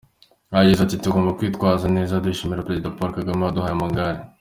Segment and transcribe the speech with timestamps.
[0.53, 4.19] Yagize ati “…tugomba kwitwara neza, dushimira Perezida Paul Kagame waduhaye amagare.